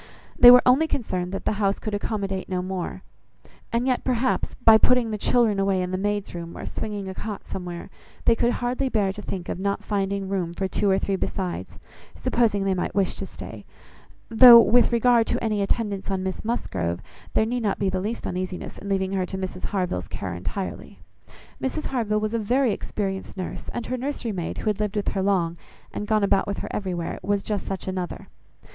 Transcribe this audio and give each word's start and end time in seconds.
They 0.35 0.49
were 0.49 0.63
only 0.65 0.87
concerned 0.87 1.31
that 1.31 1.45
the 1.45 1.51
house 1.61 1.77
could 1.77 1.93
accommodate 1.93 2.49
no 2.49 2.63
more; 2.63 3.03
and 3.71 3.85
yet 3.85 4.03
perhaps, 4.03 4.55
by 4.55 4.79
"putting 4.79 5.11
the 5.11 5.17
children 5.19 5.59
away 5.59 5.79
in 5.79 5.91
the 5.91 5.95
maid's 5.99 6.33
room, 6.33 6.57
or 6.57 6.65
swinging 6.65 7.07
a 7.07 7.13
cot 7.13 7.43
somewhere," 7.45 7.91
they 8.25 8.33
could 8.33 8.53
hardly 8.53 8.89
bear 8.89 9.11
to 9.13 9.21
think 9.21 9.47
of 9.47 9.59
not 9.59 9.83
finding 9.83 10.27
room 10.27 10.55
for 10.55 10.67
two 10.67 10.89
or 10.89 10.97
three 10.97 11.17
besides, 11.17 11.73
supposing 12.15 12.63
they 12.63 12.73
might 12.73 12.95
wish 12.95 13.13
to 13.13 13.27
stay; 13.27 13.63
though, 14.27 14.59
with 14.59 14.91
regard 14.91 15.27
to 15.27 15.43
any 15.43 15.61
attendance 15.61 16.09
on 16.09 16.23
Miss 16.23 16.43
Musgrove, 16.43 16.99
there 17.35 17.45
need 17.45 17.61
not 17.61 17.77
be 17.77 17.89
the 17.91 18.01
least 18.01 18.25
uneasiness 18.25 18.79
in 18.79 18.89
leaving 18.89 19.11
her 19.11 19.27
to 19.27 19.37
Mrs 19.37 19.65
Harville's 19.65 20.07
care 20.07 20.33
entirely. 20.33 20.97
Mrs 21.61 21.85
Harville 21.85 22.19
was 22.19 22.33
a 22.33 22.39
very 22.39 22.73
experienced 22.73 23.37
nurse, 23.37 23.69
and 23.71 23.85
her 23.85 23.97
nursery 23.97 24.31
maid, 24.31 24.57
who 24.57 24.65
had 24.71 24.79
lived 24.79 24.95
with 24.95 25.09
her 25.09 25.21
long, 25.21 25.59
and 25.93 26.07
gone 26.07 26.23
about 26.23 26.47
with 26.47 26.57
her 26.57 26.69
everywhere, 26.71 27.19
was 27.21 27.43
just 27.43 27.67
such 27.67 27.87
another. 27.87 28.27